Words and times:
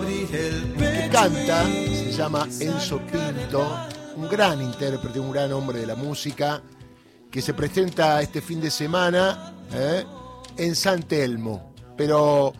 que 0.00 1.08
canta, 1.12 1.64
se 1.66 2.12
llama 2.12 2.48
Enzo 2.58 2.98
Pinto, 2.98 3.64
un 4.16 4.28
gran 4.28 4.60
intérprete, 4.60 5.20
un 5.20 5.30
gran 5.30 5.52
hombre 5.52 5.78
de 5.78 5.86
la 5.86 5.94
música, 5.94 6.62
que 7.30 7.40
se 7.40 7.54
presenta 7.54 8.20
este 8.20 8.40
fin 8.40 8.60
de 8.60 8.72
semana 8.72 9.54
¿eh? 9.72 10.04
en 10.56 10.74
San 10.74 11.04
Telmo. 11.04 11.72
Pero 11.96 12.52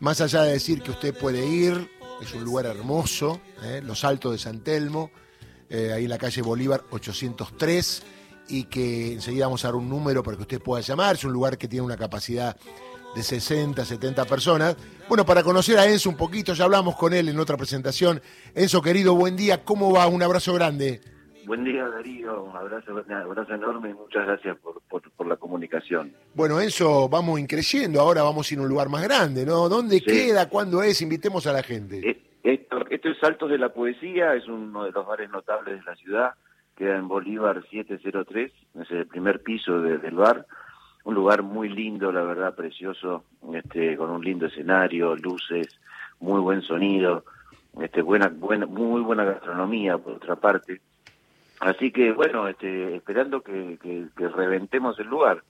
más 0.00 0.20
allá 0.20 0.42
de 0.42 0.52
decir 0.52 0.82
que 0.82 0.90
usted 0.90 1.16
puede 1.16 1.46
ir, 1.46 1.90
es 2.20 2.34
un 2.34 2.44
lugar 2.44 2.66
hermoso, 2.66 3.40
¿eh? 3.62 3.80
Los 3.82 4.04
Altos 4.04 4.32
de 4.32 4.38
San 4.38 4.60
Telmo, 4.60 5.10
eh, 5.70 5.92
ahí 5.94 6.04
en 6.04 6.10
la 6.10 6.18
calle 6.18 6.42
Bolívar 6.42 6.84
803, 6.90 8.02
y 8.48 8.64
que 8.64 9.14
enseguida 9.14 9.46
vamos 9.46 9.64
a 9.64 9.68
dar 9.68 9.76
un 9.76 9.88
número 9.88 10.22
para 10.22 10.36
que 10.36 10.42
usted 10.42 10.60
pueda 10.60 10.82
llamar. 10.82 11.16
Es 11.16 11.24
un 11.24 11.32
lugar 11.32 11.56
que 11.56 11.68
tiene 11.68 11.86
una 11.86 11.96
capacidad 11.96 12.54
de 13.16 13.22
60, 13.22 13.82
70 13.82 14.24
personas. 14.26 14.76
Bueno, 15.08 15.24
para 15.24 15.42
conocer 15.42 15.78
a 15.78 15.86
Enzo 15.86 16.10
un 16.10 16.16
poquito, 16.16 16.52
ya 16.52 16.64
hablamos 16.64 16.96
con 16.96 17.14
él 17.14 17.30
en 17.30 17.38
otra 17.40 17.56
presentación. 17.56 18.20
Enzo, 18.54 18.82
querido, 18.82 19.14
buen 19.14 19.36
día, 19.36 19.64
¿cómo 19.64 19.90
va? 19.90 20.06
Un 20.06 20.22
abrazo 20.22 20.52
grande. 20.52 21.00
Buen 21.46 21.64
día, 21.64 21.88
Darío. 21.88 22.42
Un 22.42 22.54
abrazo, 22.54 22.92
un 22.92 23.12
abrazo 23.12 23.54
enorme 23.54 23.90
y 23.90 23.94
muchas 23.94 24.26
gracias 24.26 24.58
por, 24.58 24.82
por, 25.16 25.26
la 25.26 25.36
comunicación. 25.36 26.12
Bueno, 26.34 26.60
Enzo, 26.60 27.08
vamos 27.08 27.40
increciendo. 27.40 28.00
Ahora 28.00 28.22
vamos 28.22 28.50
a 28.50 28.54
ir 28.54 28.60
a 28.60 28.62
un 28.64 28.68
lugar 28.68 28.90
más 28.90 29.02
grande, 29.02 29.46
¿no? 29.46 29.68
¿Dónde 29.68 30.02
queda? 30.02 30.50
¿Cuándo 30.50 30.82
es? 30.82 31.00
Invitemos 31.00 31.46
a 31.46 31.54
la 31.54 31.62
gente. 31.62 32.06
Eh, 32.06 32.22
esto, 32.42 32.84
esto, 32.90 33.08
es 33.08 33.18
Saltos 33.18 33.48
de 33.48 33.58
la 33.58 33.70
Poesía, 33.70 34.34
es 34.34 34.46
uno 34.46 34.84
de 34.84 34.92
los 34.92 35.06
bares 35.06 35.30
notables 35.30 35.78
de 35.78 35.84
la 35.90 35.96
ciudad. 35.96 36.30
Queda 36.76 36.96
en 36.96 37.08
Bolívar 37.08 37.64
703, 37.70 38.52
es 38.82 38.90
el 38.90 39.06
primer 39.06 39.42
piso 39.42 39.80
del 39.80 40.14
bar 40.14 40.44
un 41.06 41.14
lugar 41.14 41.44
muy 41.44 41.68
lindo, 41.68 42.10
la 42.10 42.22
verdad, 42.22 42.56
precioso, 42.56 43.22
este, 43.54 43.96
con 43.96 44.10
un 44.10 44.24
lindo 44.24 44.46
escenario, 44.46 45.14
luces, 45.14 45.68
muy 46.18 46.40
buen 46.40 46.62
sonido, 46.62 47.24
este, 47.80 48.02
buena, 48.02 48.26
buena, 48.28 48.66
muy 48.66 49.00
buena 49.02 49.24
gastronomía 49.24 49.98
por 49.98 50.14
otra 50.14 50.34
parte. 50.34 50.80
Así 51.60 51.92
que 51.92 52.10
bueno, 52.10 52.48
este, 52.48 52.96
esperando 52.96 53.40
que, 53.40 53.78
que, 53.80 54.28
reventemos 54.28 54.98
el 54.98 55.06
lugar. 55.06 55.44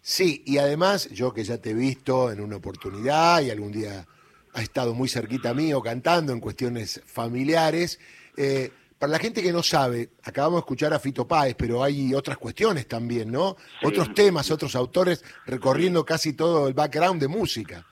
Sí, 0.00 0.44
y 0.46 0.58
además, 0.58 1.10
yo 1.10 1.34
que 1.34 1.42
ya 1.42 1.58
te 1.58 1.70
he 1.70 1.74
visto 1.74 2.30
en 2.30 2.40
una 2.40 2.54
oportunidad 2.54 3.42
y 3.42 3.50
algún 3.50 3.72
día 3.72 4.06
ha 4.54 4.62
estado 4.62 4.94
muy 4.94 5.08
cerquita 5.08 5.52
mío 5.52 5.82
cantando 5.82 6.32
en 6.32 6.38
cuestiones 6.38 7.02
familiares, 7.06 7.98
eh, 8.36 8.70
para 8.98 9.12
la 9.12 9.18
gente 9.18 9.42
que 9.42 9.52
no 9.52 9.62
sabe, 9.62 10.10
acabamos 10.24 10.56
de 10.56 10.60
escuchar 10.60 10.92
a 10.94 10.98
Fito 10.98 11.26
Páez, 11.26 11.54
pero 11.54 11.82
hay 11.82 12.14
otras 12.14 12.38
cuestiones 12.38 12.88
también, 12.88 13.30
¿no? 13.30 13.56
Otros 13.82 14.14
temas, 14.14 14.50
otros 14.50 14.74
autores 14.74 15.24
recorriendo 15.46 16.04
casi 16.04 16.34
todo 16.34 16.68
el 16.68 16.74
background 16.74 17.20
de 17.20 17.28
música. 17.28 17.84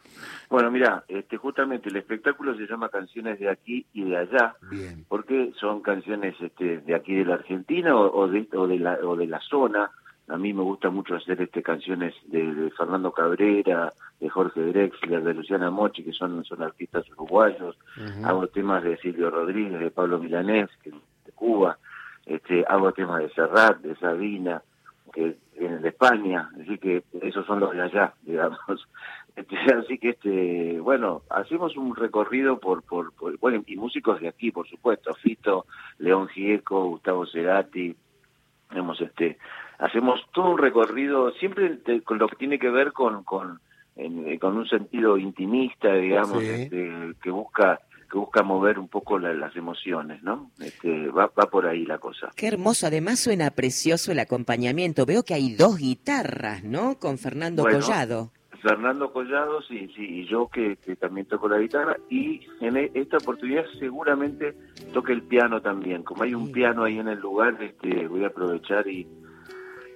Bueno, 0.49 0.71
mira, 0.71 1.05
este, 1.09 1.37
justamente 1.37 1.89
el 1.89 1.97
espectáculo 1.97 2.57
se 2.57 2.67
llama 2.67 2.89
Canciones 2.89 3.41
de 3.41 3.51
aquí 3.51 3.87
y 3.93 4.05
de 4.05 4.17
allá, 4.17 4.55
Bien. 4.71 5.05
porque 5.09 5.53
son 5.59 5.81
canciones 5.81 6.37
este, 6.41 6.79
de 6.79 6.95
aquí 6.95 7.15
de 7.15 7.25
la 7.25 7.35
Argentina 7.35 7.97
o, 7.97 8.29
de, 8.29 8.47
o, 8.53 8.67
de 8.67 8.79
la, 8.79 8.99
o 9.03 9.17
de 9.17 9.27
la 9.27 9.41
zona. 9.41 9.91
A 10.29 10.39
mí 10.39 10.55
me 10.55 10.63
gusta 10.63 10.89
mucho 10.89 11.17
hacer 11.17 11.43
este, 11.43 11.63
canciones 11.63 12.15
de, 12.27 12.71
Fernando 12.77 13.13
Cabrera, 13.13 13.93
de 14.21 14.29
Jorge 14.31 14.61
Drexler, 14.63 15.23
de 15.23 15.35
Luciana 15.35 15.71
Mochi, 15.71 16.03
que 16.03 16.13
son, 16.13 16.45
son 16.45 16.63
artistas 16.63 17.05
uruguayos. 17.11 17.77
Hago 18.25 18.47
temas 18.47 18.83
de 18.83 18.97
Silvio 18.97 19.31
Rodríguez, 19.31 19.79
de 19.79 19.91
Pablo 19.91 20.19
Milanés, 20.19 20.71
que 20.83 20.91
de 20.91 21.33
Cuba. 21.35 21.79
Este, 22.25 22.65
hago 22.67 22.93
temas 22.93 23.21
de 23.21 23.29
Serrat, 23.31 23.81
de 23.81 23.95
Sabina, 23.97 24.63
que 25.13 25.37
vienen 25.59 25.83
de 25.83 25.91
España. 25.91 26.49
Así 26.59 26.79
que 26.79 27.05
esos 27.21 27.45
son 27.47 27.61
los 27.61 27.73
de 27.73 27.83
allá, 27.83 28.15
digamos. 28.23 28.89
Este, 29.37 29.57
así 29.75 29.99
que, 29.99 30.11
este, 30.11 30.81
bueno, 30.81 31.23
hacemos 31.29 31.77
un 31.77 31.95
recorrido 31.95 32.59
por, 32.59 32.83
por, 32.83 33.13
bueno, 33.41 33.63
y 33.67 33.77
músicos 33.77 34.21
de 34.21 34.29
aquí, 34.29 34.51
por 34.51 34.67
supuesto. 34.67 35.13
Fito, 35.15 35.67
León 35.99 36.29
Gieco, 36.29 36.89
Gustavo 36.89 37.27
Cerati. 37.27 37.95
Hemos, 38.71 39.01
este, 39.03 39.39
hacemos 39.79 40.21
todo 40.33 40.51
un 40.51 40.59
recorrido, 40.59 41.33
siempre 41.33 41.79
con 42.05 42.19
lo 42.19 42.29
que 42.29 42.37
tiene 42.37 42.59
que 42.59 42.71
ver 42.71 42.93
con, 42.93 43.25
con, 43.25 43.61
con 44.41 44.57
un 44.57 44.69
sentido 44.69 45.17
intimista, 45.19 45.93
digamos, 45.95 46.43
este, 46.43 47.15
que 47.23 47.31
busca 47.31 47.81
que 48.11 48.19
busca 48.19 48.43
mover 48.45 48.79
un 48.79 48.87
poco 48.87 49.19
las 49.19 49.57
emociones, 49.57 50.23
¿no? 50.23 50.51
Este, 50.61 51.09
va, 51.09 51.33
va 51.37 51.51
por 51.51 51.67
ahí 51.67 51.85
la 51.85 51.99
cosa. 51.99 52.31
Qué 52.37 52.47
hermoso, 52.47 52.87
además 52.87 53.19
suena 53.19 53.51
precioso 53.51 54.13
el 54.13 54.21
acompañamiento. 54.21 55.05
Veo 55.05 55.25
que 55.25 55.35
hay 55.35 55.55
dos 55.57 55.79
guitarras, 55.79 56.63
¿no? 56.63 56.97
Con 56.99 57.19
Fernando 57.19 57.65
Collado. 57.65 58.31
Fernando 58.63 59.13
Collado, 59.13 59.61
sí, 59.63 59.91
sí, 59.97 60.03
y 60.03 60.27
yo 60.27 60.49
que, 60.49 60.77
también 60.99 61.27
toco 61.27 61.49
la 61.49 61.59
guitarra, 61.59 61.99
y 62.09 62.41
en 62.61 62.77
e, 62.77 62.91
esta 62.95 63.19
oportunidad 63.19 63.65
seguramente 63.79 64.55
toque 64.93 65.13
el 65.13 65.23
piano 65.23 65.61
también. 65.61 66.03
Como 66.03 66.23
hay 66.23 66.35
un 66.35 66.51
piano 66.51 66.85
ahí 66.85 66.99
en 66.99 67.09
el 67.09 67.19
lugar, 67.19 67.61
este, 67.61 68.07
voy 68.07 68.25
a 68.25 68.29
aprovechar 68.29 68.87
y, 68.87 69.07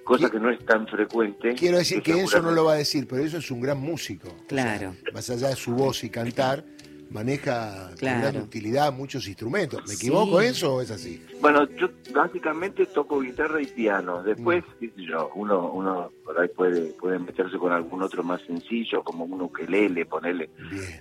cosa 0.09 0.29
que 0.31 0.39
no 0.39 0.49
es 0.49 0.65
tan 0.65 0.87
frecuente. 0.87 1.53
Quiero 1.53 1.77
decir 1.77 2.01
que, 2.01 2.19
eso 2.19 2.41
no 2.41 2.49
lo 2.49 2.65
va 2.65 2.73
a 2.73 2.77
decir, 2.77 3.07
pero 3.07 3.23
eso 3.23 3.37
es 3.37 3.51
un 3.51 3.61
gran 3.61 3.79
músico. 3.79 4.29
Claro. 4.47 4.95
más 5.13 5.29
allá 5.29 5.49
de 5.49 5.55
su 5.55 5.71
voz 5.73 6.03
y 6.03 6.09
cantar, 6.09 6.65
maneja 7.11 7.91
con 7.91 8.09
gran 8.19 8.37
utilidad 8.37 8.91
muchos 8.91 9.27
instrumentos. 9.27 9.83
¿Me 9.87 9.93
equivoco 9.93 10.41
eso 10.41 10.75
o 10.75 10.81
es 10.81 10.89
así? 10.89 11.23
Bueno, 11.41 11.69
yo 11.77 11.89
básicamente 12.11 12.87
toco 12.87 13.19
guitarra 13.19 13.61
y 13.61 13.67
piano. 13.67 14.23
Después, 14.23 14.63
mm. 14.63 14.79
qué 14.79 14.87
sé 14.95 15.05
yo, 15.05 15.29
uno, 15.35 15.71
uno 15.71 16.11
por 16.25 16.39
ahí 16.39 16.47
puede, 16.47 16.91
puede 16.93 17.19
meterse 17.19 17.59
con 17.59 17.71
algún 17.71 18.01
otro 18.01 18.23
más 18.23 18.41
sencillo, 18.41 19.03
como 19.03 19.25
un 19.25 19.41
ukelele, 19.43 20.07
ponerle. 20.07 20.49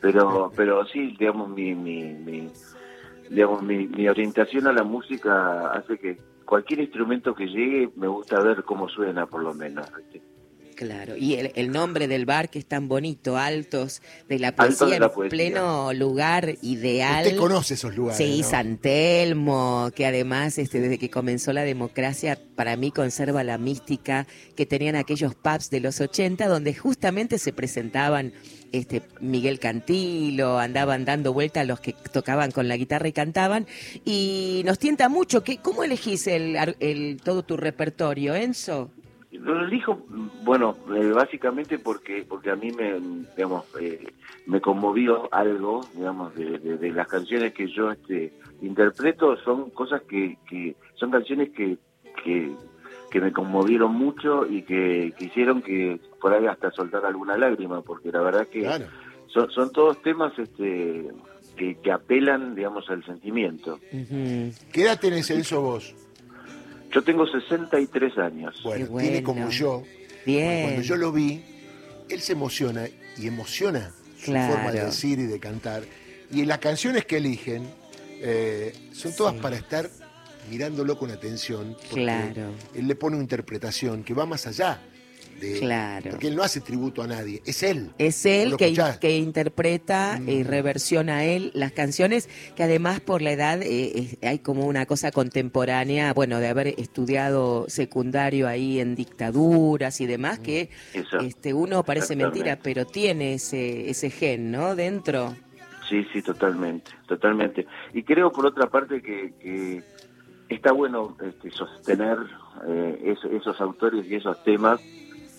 Pero, 0.02 0.52
pero 0.54 0.84
sí, 0.86 1.16
digamos, 1.18 1.48
mi, 1.48 1.74
mi, 1.74 2.12
mi 2.12 2.50
digamos, 3.30 3.62
mi, 3.62 3.86
mi 3.86 4.06
orientación 4.06 4.66
a 4.66 4.72
la 4.72 4.82
música 4.82 5.72
hace 5.72 5.96
que 5.96 6.18
cualquier 6.48 6.80
instrumento 6.80 7.34
que 7.34 7.46
llegue 7.46 7.90
me 7.96 8.08
gusta 8.08 8.40
ver 8.40 8.64
cómo 8.64 8.88
suena 8.88 9.26
por 9.26 9.42
lo 9.42 9.52
menos. 9.52 9.86
Claro, 10.78 11.16
y 11.16 11.34
el, 11.34 11.72
nombre 11.72 12.06
del 12.06 12.24
bar 12.24 12.50
que 12.50 12.60
es 12.60 12.64
tan 12.64 12.86
bonito, 12.86 13.36
Altos 13.36 14.00
de 14.28 14.38
la 14.38 14.54
Poesía, 14.54 14.98
en 14.98 15.28
pleno 15.28 15.92
lugar 15.92 16.54
ideal. 16.62 17.26
Usted 17.26 17.36
conoce 17.36 17.74
esos 17.74 17.96
lugares. 17.96 18.16
Sí, 18.16 18.44
San 18.44 18.76
Telmo, 18.76 19.90
que 19.92 20.06
además 20.06 20.56
este, 20.56 20.80
desde 20.80 20.96
que 20.96 21.10
comenzó 21.10 21.52
la 21.52 21.64
democracia, 21.64 22.38
para 22.54 22.76
mí 22.76 22.92
conserva 22.92 23.42
la 23.42 23.58
mística 23.58 24.28
que 24.54 24.66
tenían 24.66 24.94
aquellos 24.94 25.34
pubs 25.34 25.68
de 25.70 25.80
los 25.80 26.00
80, 26.00 26.46
donde 26.46 26.72
justamente 26.76 27.40
se 27.40 27.52
presentaban 27.52 28.32
este 28.70 29.02
Miguel 29.20 29.58
Cantilo, 29.58 30.60
andaban 30.60 31.04
dando 31.04 31.32
vuelta 31.32 31.62
a 31.62 31.64
los 31.64 31.80
que 31.80 31.94
tocaban 32.12 32.52
con 32.52 32.68
la 32.68 32.76
guitarra 32.76 33.08
y 33.08 33.12
cantaban, 33.12 33.66
y 34.04 34.62
nos 34.64 34.78
tienta 34.78 35.08
mucho, 35.08 35.42
que, 35.42 35.56
¿cómo 35.56 35.82
elegís 35.82 36.28
el, 36.28 36.56
el, 36.78 37.20
todo 37.24 37.42
tu 37.42 37.56
repertorio, 37.56 38.36
Enzo? 38.36 38.92
Lo 39.30 39.64
elijo, 39.64 40.06
bueno, 40.42 40.76
eh, 40.94 41.10
básicamente 41.12 41.78
porque 41.78 42.24
porque 42.26 42.50
a 42.50 42.56
mí 42.56 42.70
me, 42.72 42.98
digamos, 43.36 43.64
eh, 43.78 44.06
me 44.46 44.60
conmovió 44.60 45.28
algo, 45.32 45.86
digamos, 45.94 46.34
de, 46.34 46.92
las 46.92 47.06
canciones 47.08 47.52
que 47.52 47.68
yo 47.68 47.92
este, 47.92 48.32
interpreto, 48.62 49.36
son 49.44 49.70
cosas 49.70 50.02
que, 50.02 50.38
que 50.48 50.76
son 50.94 51.10
canciones 51.10 51.50
que, 51.50 51.76
que 52.24 52.52
que 53.10 53.20
me 53.20 53.32
conmovieron 53.32 53.94
mucho 53.94 54.46
y 54.46 54.62
que, 54.62 55.12
quisieron 55.18 55.62
que 55.62 56.00
por 56.20 56.32
ahí 56.32 56.46
hasta 56.46 56.70
soltar 56.70 57.04
alguna 57.06 57.36
lágrima, 57.36 57.82
porque 57.82 58.12
la 58.12 58.20
verdad 58.20 58.46
que 58.48 58.68
son, 59.28 59.50
son 59.50 59.72
todos 59.72 60.02
temas 60.02 60.38
este, 60.38 61.08
que, 61.56 61.76
que 61.76 61.92
apelan, 61.92 62.54
digamos, 62.54 62.88
al 62.90 63.04
sentimiento. 63.04 63.78
¿Qué 63.90 64.82
edad 64.82 65.00
tenés, 65.00 65.30
eso 65.30 65.62
vos? 65.62 65.94
Yo 66.92 67.02
tengo 67.02 67.26
63 67.26 68.18
años. 68.18 68.60
Bueno, 68.62 68.98
tiene 68.98 69.22
como 69.22 69.50
yo. 69.50 69.82
Bien. 70.24 70.62
Cuando 70.64 70.82
yo 70.82 70.96
lo 70.96 71.12
vi, 71.12 71.42
él 72.08 72.20
se 72.20 72.32
emociona 72.32 72.86
y 73.16 73.26
emociona 73.26 73.92
su 74.18 74.32
forma 74.32 74.72
de 74.72 74.84
decir 74.84 75.18
y 75.18 75.26
de 75.26 75.38
cantar. 75.38 75.82
Y 76.30 76.44
las 76.44 76.58
canciones 76.58 77.04
que 77.04 77.18
eligen 77.18 77.66
eh, 78.20 78.72
son 78.92 79.14
todas 79.14 79.34
para 79.34 79.56
estar 79.56 79.88
mirándolo 80.50 80.98
con 80.98 81.10
atención. 81.10 81.76
claro. 81.90 82.52
Él 82.74 82.88
le 82.88 82.94
pone 82.94 83.16
una 83.16 83.22
interpretación 83.22 84.02
que 84.02 84.14
va 84.14 84.26
más 84.26 84.46
allá. 84.46 84.80
De, 85.40 85.58
claro. 85.60 86.10
Porque 86.10 86.28
él 86.28 86.36
no 86.36 86.42
hace 86.42 86.60
tributo 86.60 87.02
a 87.02 87.06
nadie, 87.06 87.42
es 87.46 87.62
él. 87.62 87.90
Es 87.98 88.26
él 88.26 88.56
que, 88.56 88.74
que, 89.00 89.16
interpreta 89.16 90.20
y 90.26 90.42
mm. 90.42 90.46
reversiona 90.46 91.18
a 91.18 91.24
él 91.24 91.50
las 91.54 91.72
canciones, 91.72 92.28
que 92.56 92.62
además 92.62 93.00
por 93.00 93.22
la 93.22 93.32
edad 93.32 93.60
eh, 93.62 94.18
hay 94.22 94.40
como 94.40 94.66
una 94.66 94.86
cosa 94.86 95.12
contemporánea, 95.12 96.12
bueno, 96.12 96.40
de 96.40 96.48
haber 96.48 96.68
estudiado 96.78 97.66
secundario 97.68 98.48
ahí 98.48 98.80
en 98.80 98.94
dictaduras 98.94 100.00
y 100.00 100.06
demás, 100.06 100.38
que 100.38 100.70
este 101.22 101.54
uno 101.54 101.84
parece 101.84 102.16
mentira, 102.16 102.58
pero 102.62 102.86
tiene 102.86 103.34
ese, 103.34 103.90
ese 103.90 104.10
gen, 104.10 104.50
¿no? 104.50 104.74
Dentro. 104.74 105.36
Sí, 105.88 106.06
sí, 106.12 106.20
totalmente, 106.20 106.90
totalmente. 107.06 107.66
Y 107.94 108.02
creo 108.02 108.30
por 108.30 108.44
otra 108.46 108.68
parte 108.68 109.00
que 109.00 109.82
está 110.48 110.72
bueno 110.72 111.16
este, 111.22 111.50
sostener 111.50 112.18
eh, 112.66 113.16
esos 113.32 113.60
autores 113.60 114.06
y 114.06 114.14
esos 114.16 114.42
temas, 114.44 114.80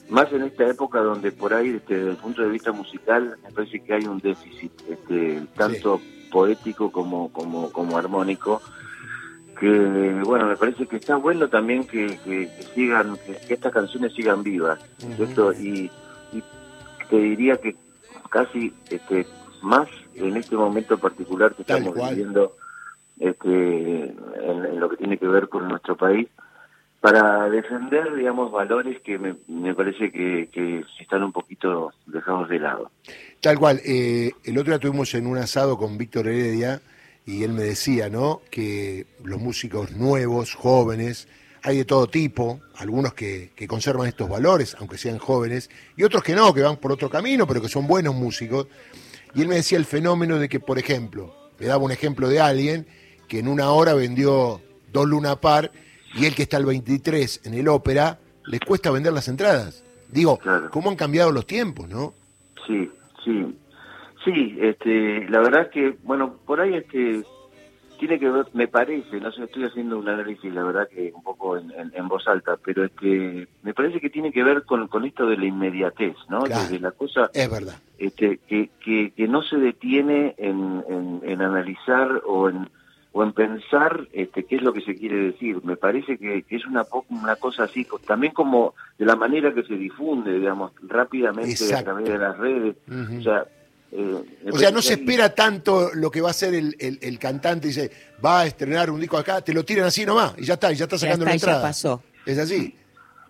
más 0.09 0.31
en 0.33 0.43
esta 0.43 0.67
época 0.67 0.99
donde 0.99 1.31
por 1.31 1.53
ahí, 1.53 1.69
este, 1.69 1.95
desde 1.95 2.11
el 2.11 2.17
punto 2.17 2.41
de 2.41 2.49
vista 2.49 2.71
musical, 2.71 3.37
me 3.43 3.51
parece 3.51 3.79
que 3.79 3.93
hay 3.93 4.05
un 4.05 4.19
déficit, 4.19 4.71
este, 4.89 5.41
tanto 5.55 6.01
poético 6.31 6.91
como, 6.91 7.31
como, 7.31 7.71
como 7.71 7.97
armónico, 7.97 8.61
que 9.59 10.21
bueno, 10.23 10.47
me 10.47 10.55
parece 10.55 10.87
que 10.87 10.95
está 10.95 11.17
bueno 11.17 11.47
también 11.49 11.83
que, 11.83 12.17
que, 12.23 12.49
sigan, 12.73 13.17
que, 13.17 13.53
estas 13.53 13.73
canciones 13.73 14.13
sigan 14.13 14.41
vivas, 14.41 14.79
y, 15.59 15.91
y, 16.31 16.43
te 17.09 17.17
diría 17.17 17.57
que 17.57 17.75
casi 18.29 18.73
este, 18.89 19.25
más 19.61 19.89
en 20.15 20.37
este 20.37 20.55
momento 20.55 20.97
particular 20.97 21.53
que 21.55 21.63
estamos 21.63 21.93
viviendo 21.95 22.55
este, 23.19 24.03
en, 24.05 24.79
lo 24.79 24.89
que 24.89 24.97
tiene 24.97 25.17
que 25.17 25.27
ver 25.27 25.49
con 25.49 25.67
nuestro 25.67 25.97
país, 25.97 26.29
para 27.01 27.49
defender, 27.49 28.13
digamos, 28.15 28.51
valores 28.51 29.01
que 29.01 29.17
me, 29.17 29.73
parece 29.73 30.11
que, 30.11 30.83
están 30.99 31.23
un 31.23 31.31
poquito 31.31 31.93
dejados 32.05 32.49
de 32.49 32.59
lado. 32.59 32.91
Tal 33.39 33.57
cual. 33.57 33.79
Eh, 33.85 34.31
el 34.43 34.57
otro 34.57 34.71
día 34.71 34.79
tuvimos 34.79 35.13
en 35.13 35.25
un 35.25 35.37
asado 35.37 35.77
con 35.77 35.97
Víctor 35.97 36.27
Heredia 36.27 36.81
y 37.25 37.43
él 37.43 37.53
me 37.53 37.63
decía, 37.63 38.09
¿no? 38.09 38.41
Que 38.51 39.05
los 39.23 39.39
músicos 39.39 39.91
nuevos, 39.91 40.55
jóvenes, 40.55 41.29
hay 41.63 41.77
de 41.77 41.85
todo 41.85 42.07
tipo, 42.07 42.59
algunos 42.77 43.13
que, 43.13 43.51
que, 43.55 43.67
conservan 43.67 44.07
estos 44.07 44.27
valores, 44.27 44.75
aunque 44.79 44.97
sean 44.97 45.19
jóvenes, 45.19 45.69
y 45.95 46.03
otros 46.03 46.23
que 46.23 46.33
no, 46.33 46.53
que 46.53 46.61
van 46.61 46.77
por 46.77 46.91
otro 46.91 47.09
camino, 47.09 47.47
pero 47.47 47.61
que 47.61 47.69
son 47.69 47.87
buenos 47.87 48.15
músicos. 48.15 48.67
Y 49.33 49.41
él 49.41 49.47
me 49.47 49.55
decía 49.55 49.77
el 49.77 49.85
fenómeno 49.85 50.37
de 50.37 50.49
que, 50.49 50.59
por 50.59 50.79
ejemplo, 50.79 51.33
le 51.59 51.67
daba 51.67 51.83
un 51.83 51.91
ejemplo 51.91 52.27
de 52.27 52.41
alguien 52.41 52.87
que 53.27 53.39
en 53.39 53.47
una 53.47 53.71
hora 53.71 53.93
vendió 53.93 54.61
dos 54.91 55.07
Luna 55.07 55.37
Par 55.37 55.71
y 56.15 56.25
el 56.25 56.35
que 56.35 56.43
está 56.43 56.57
el 56.57 56.65
23 56.65 57.41
en 57.45 57.53
el 57.53 57.67
ópera, 57.67 58.19
les 58.45 58.59
cuesta 58.61 58.91
vender 58.91 59.13
las 59.13 59.27
entradas. 59.27 59.83
Digo, 60.11 60.39
¿cómo 60.71 60.89
han 60.89 60.95
cambiado 60.95 61.31
los 61.31 61.45
tiempos, 61.45 61.87
no? 61.87 62.13
Sí, 62.65 62.89
sí. 63.23 63.55
Sí, 64.25 64.57
este, 64.59 65.29
la 65.29 65.39
verdad 65.39 65.61
es 65.63 65.67
que, 65.69 65.97
bueno, 66.03 66.35
por 66.45 66.59
ahí 66.59 66.73
este, 66.73 67.23
tiene 67.99 68.19
que 68.19 68.29
ver, 68.29 68.47
me 68.53 68.67
parece, 68.67 69.19
no 69.19 69.31
sé, 69.31 69.43
estoy 69.43 69.63
haciendo 69.63 69.97
un 69.97 70.09
análisis, 70.09 70.53
la 70.53 70.63
verdad 70.63 70.89
que 70.89 71.11
un 71.13 71.23
poco 71.23 71.57
en, 71.57 72.07
voz 72.07 72.27
alta, 72.27 72.57
pero 72.63 72.85
es 72.85 72.91
que 72.91 73.47
me 73.61 73.73
parece 73.73 74.01
que 74.01 74.09
tiene 74.09 74.31
que 74.31 74.43
ver 74.43 74.63
con, 74.63 74.87
con 74.87 75.05
esto 75.05 75.25
de 75.27 75.37
la 75.37 75.45
inmediatez, 75.45 76.15
¿no? 76.27 76.43
Desde 76.43 76.79
la 76.79 76.91
cosa... 76.91 77.29
Es 77.33 77.49
verdad. 77.49 77.75
Este, 77.97 78.39
que, 78.47 78.69
que, 78.83 79.11
que 79.11 79.27
no 79.27 79.41
se 79.43 79.57
detiene 79.57 80.33
en, 80.37 80.83
en, 80.89 81.21
en 81.23 81.41
analizar 81.41 82.21
o 82.25 82.49
en 82.49 82.69
o 83.11 83.23
en 83.23 83.33
pensar 83.33 84.07
este, 84.13 84.45
qué 84.45 84.57
es 84.57 84.61
lo 84.61 84.73
que 84.73 84.81
se 84.81 84.95
quiere 84.95 85.17
decir. 85.17 85.59
Me 85.63 85.77
parece 85.77 86.17
que, 86.17 86.45
es 86.47 86.65
una, 86.65 86.83
una 87.09 87.35
cosa 87.35 87.63
así, 87.63 87.87
también 88.05 88.33
como 88.33 88.75
de 88.97 89.05
la 89.05 89.15
manera 89.15 89.53
que 89.53 89.63
se 89.63 89.75
difunde, 89.75 90.33
digamos, 90.33 90.71
rápidamente 90.83 91.73
a 91.75 91.83
través 91.83 92.07
de 92.07 92.17
las 92.17 92.37
redes. 92.37 92.75
O 92.87 93.21
sea, 93.21 93.45
eh, 93.91 94.49
o 94.51 94.57
sea, 94.57 94.69
no 94.69 94.81
se 94.81 94.93
espera 94.93 95.33
tanto 95.33 95.89
lo 95.95 96.11
que 96.11 96.21
va 96.21 96.27
a 96.27 96.31
hacer 96.31 96.53
el, 96.53 96.75
el, 96.79 97.19
cantante, 97.19 97.67
dice, 97.67 97.89
va 98.23 98.41
a 98.41 98.45
estrenar 98.45 98.91
un 98.91 98.99
disco 98.99 99.17
acá, 99.17 99.41
te 99.41 99.53
lo 99.53 99.65
tiran 99.65 99.85
así 99.85 100.05
nomás, 100.05 100.35
y 100.37 100.43
ya 100.43 100.53
está, 100.53 100.71
y 100.71 100.75
ya 100.75 100.83
está 100.83 100.97
sacando 100.97 101.25
la 101.25 101.33
entrada. 101.33 101.63
pasó. 101.63 102.03
¿Es 102.25 102.37
así? 102.37 102.75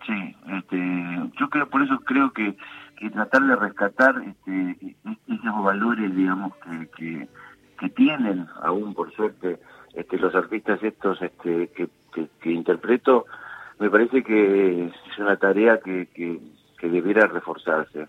Sí, 0.06 0.36
este, 0.58 0.76
yo 1.38 1.48
creo, 1.48 1.68
por 1.70 1.82
eso 1.82 1.98
creo 2.00 2.30
que, 2.32 2.54
que 2.98 3.08
tratar 3.10 3.42
de 3.42 3.56
rescatar 3.56 4.22
este, 4.26 4.86
e, 4.86 4.96
e, 5.06 5.34
esos 5.34 5.64
valores, 5.64 6.14
digamos, 6.14 6.52
que, 6.56 6.88
que 6.98 7.28
que 7.80 7.88
tienen 7.88 8.46
aún 8.62 8.94
por 8.94 9.12
suerte 9.14 9.58
este, 9.94 10.18
los 10.18 10.34
artistas 10.34 10.82
estos 10.82 11.22
este, 11.22 11.68
que, 11.68 11.88
interpreto, 12.52 13.24
me 13.78 13.88
parece 13.88 14.22
que 14.22 14.84
es 14.84 14.92
una 15.18 15.38
tarea 15.38 15.80
que, 15.82 16.06
que, 16.14 16.38
debiera 16.82 17.26
reforzarse. 17.26 18.06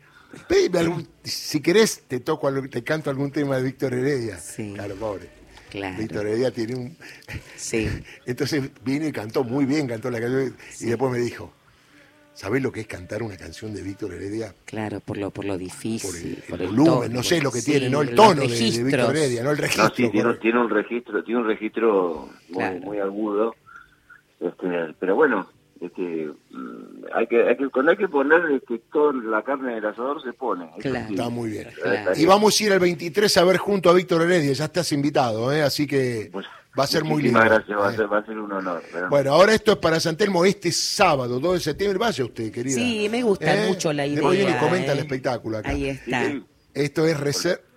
algún, 0.73 1.07
si 1.23 1.61
querés 1.61 2.03
te 2.07 2.19
toco, 2.19 2.51
te 2.67 2.83
canto 2.83 3.09
algún 3.09 3.31
tema 3.31 3.57
de 3.57 3.63
Víctor 3.63 3.93
Heredia. 3.93 4.39
Claro, 4.75 4.95
pobre. 4.95 5.29
Víctor 5.97 6.25
Heredia 6.25 6.51
tiene 6.51 6.75
un... 6.75 6.97
Sí. 7.55 7.89
Entonces 8.25 8.69
vino 8.83 9.07
y 9.07 9.11
cantó 9.11 9.43
muy 9.43 9.65
bien, 9.65 9.87
cantó 9.87 10.09
la 10.09 10.19
canción, 10.19 10.55
y 10.79 10.85
después 10.85 11.11
me 11.11 11.19
dijo, 11.19 11.53
¿Sabés 12.37 12.61
lo 12.61 12.71
que 12.71 12.81
es 12.81 12.87
cantar 12.87 13.23
una 13.23 13.35
canción 13.35 13.73
de 13.73 13.81
Víctor 13.81 14.13
Heredia? 14.13 14.53
Claro, 14.63 14.99
por 14.99 15.17
lo, 15.17 15.31
por 15.31 15.43
lo 15.43 15.57
difícil. 15.57 16.37
Por 16.47 16.61
el, 16.61 16.67
volumen, 16.67 17.11
no 17.11 17.23
sé 17.23 17.41
lo 17.41 17.51
que 17.51 17.63
tiene, 17.63 17.89
¿no? 17.89 18.03
El 18.03 18.13
tono 18.13 18.41
de, 18.41 18.47
Víctor 18.47 19.15
Heredia, 19.15 19.43
¿no? 19.43 19.49
El 19.49 19.57
registro. 19.57 19.89
sí, 19.95 20.11
tiene, 20.11 20.59
un 20.59 20.69
registro, 20.69 21.23
tiene 21.23 21.41
un 21.41 21.47
registro 21.47 22.29
muy, 22.49 22.79
muy 22.81 22.99
agudo. 22.99 23.55
Este, 24.39 24.93
pero 24.99 25.15
bueno, 25.15 25.47
este, 25.81 26.29
mm, 26.51 27.05
hay 27.11 27.25
que, 27.25 27.41
hay 27.41 27.57
que, 27.57 27.69
cuando 27.69 27.89
hay 27.93 27.97
que 27.97 28.07
poner 28.07 28.51
este, 28.51 28.83
toda 28.93 29.13
la 29.13 29.41
carne 29.41 29.73
del 29.73 29.87
asador 29.87 30.21
se 30.21 30.31
pone. 30.33 30.69
Está 30.77 31.29
muy 31.29 31.49
bien. 31.49 31.69
Y 32.15 32.27
vamos 32.27 32.61
a 32.61 32.63
ir 32.63 32.71
al 32.71 32.79
23 32.79 33.35
a 33.35 33.43
ver 33.45 33.57
junto 33.57 33.89
a 33.89 33.93
Víctor 33.93 34.21
Heredia, 34.21 34.53
ya 34.53 34.65
estás 34.65 34.91
invitado, 34.91 35.51
¿eh? 35.51 35.63
así 35.63 35.87
que... 35.87 36.29
Va 36.77 36.83
a 36.83 36.87
ser 36.87 37.03
muy 37.03 37.23
lindo. 37.23 37.39
gracias, 37.39 37.77
va, 37.77 37.89
a 37.89 37.95
ser, 37.95 38.11
va 38.11 38.19
a 38.19 38.25
ser 38.25 38.37
un 38.37 38.51
honor. 38.51 38.83
Bueno, 39.09 39.33
ahora 39.33 39.53
esto 39.53 39.71
es 39.71 39.77
para 39.77 39.99
Santelmo 39.99 40.45
este 40.45 40.71
sábado, 40.71 41.39
2 41.39 41.53
de 41.55 41.59
septiembre. 41.59 41.97
Vaya 41.97 42.23
usted, 42.23 42.51
querida. 42.51 42.75
Sí, 42.75 43.07
me 43.09 43.23
gusta 43.23 43.65
¿Eh? 43.65 43.69
mucho 43.69 43.91
la 43.93 44.05
idea. 44.05 44.29
Después 44.29 44.39
y 44.39 44.59
comenta 44.59 44.91
el 44.91 44.99
¿eh? 44.99 45.01
espectáculo 45.01 45.57
acá. 45.57 45.69
Ahí 45.69 45.89
está. 45.89 46.33
Esto 46.73 47.07
es 47.07 47.19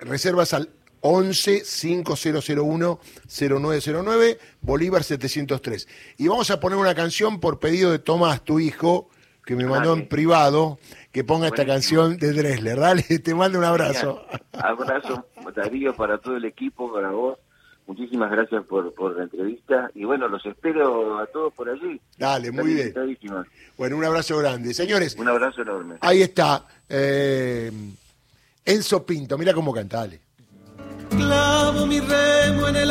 reservas 0.00 0.52
al 0.52 0.69
11 1.00 1.64
5001 1.64 3.00
0909 3.26 4.38
Bolívar 4.61 5.02
703. 5.02 5.88
Y 6.19 6.28
vamos 6.28 6.50
a 6.50 6.61
poner 6.61 6.78
una 6.78 6.95
canción 6.95 7.40
por 7.40 7.59
pedido 7.59 7.92
de 7.92 7.99
Tomás, 7.99 8.45
tu 8.45 8.61
hijo, 8.61 9.09
que 9.47 9.57
me 9.57 9.64
mandó 9.64 9.95
en 9.95 10.09
privado, 10.09 10.78
que 11.12 11.25
ponga 11.25 11.47
esta 11.47 11.64
canción 11.64 12.19
de 12.19 12.35
Dresler. 12.35 12.78
Dale, 12.78 13.02
te 13.25 13.35
mando 13.35 13.59
un 13.59 13.64
abrazo. 13.64 14.26
Abrazo, 14.52 15.26
Darío, 15.57 15.97
para 15.97 16.19
todo 16.19 16.37
el 16.37 16.45
equipo, 16.45 16.92
para 16.92 17.11
vos 17.11 17.38
Muchísimas 17.87 18.30
gracias 18.30 18.64
por, 18.66 18.94
por 18.94 19.16
la 19.16 19.25
entrevista 19.25 19.90
y 19.94 20.04
bueno, 20.04 20.28
los 20.28 20.44
espero 20.46 21.18
a 21.18 21.26
todos 21.26 21.52
por 21.54 21.68
allí. 21.68 22.00
Dale, 22.16 22.52
muy 22.52 22.75
bien. 22.75 22.94
Bueno, 23.76 23.96
un 23.96 24.04
abrazo 24.04 24.38
grande. 24.38 24.72
Señores. 24.75 25.16
Un 25.18 25.28
abrazo 25.28 25.62
enorme. 25.62 25.96
Ahí 26.00 26.22
está. 26.22 26.64
Eh, 26.88 27.70
Enzo 28.64 29.04
Pinto, 29.04 29.37
mira 29.37 29.52
cómo 29.52 29.72
canta, 29.72 29.99
dale. 29.99 30.20
Clavo 31.10 31.87
mi 31.87 31.99
remo 31.99 32.68
en 32.68 32.76
el 32.76 32.90